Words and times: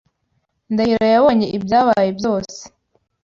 Ndahiro 0.73 1.05
yabonye 1.13 1.47
ibyabaye 1.57 2.09
byose. 2.19 2.59